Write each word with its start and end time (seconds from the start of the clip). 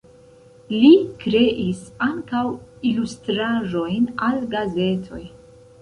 Li 0.75 0.89
kreis 1.25 1.83
ankaŭ 2.07 2.43
ilustraĵojn 2.93 4.13
al 4.31 4.45
gazetoj. 4.59 5.25